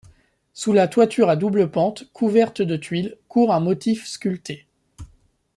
Sous 0.53 0.73
la 0.73 0.87
toiture 0.87 1.29
à 1.29 1.35
double 1.35 1.69
pente, 1.69 2.11
couverte 2.11 2.63
de 2.63 2.75
tuiles, 2.75 3.17
court 3.27 3.53
un 3.53 3.59
motif 3.59 4.07
sculpté. 4.07 4.65